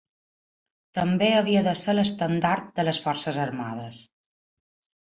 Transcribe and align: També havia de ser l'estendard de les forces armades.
També 0.99 1.27
havia 1.41 1.61
de 1.69 1.75
ser 1.83 1.95
l'estendard 1.97 2.75
de 2.81 2.89
les 2.91 3.03
forces 3.07 3.41
armades. 3.49 4.05